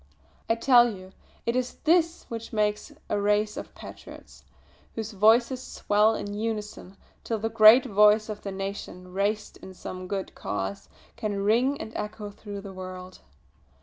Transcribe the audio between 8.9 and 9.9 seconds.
raised in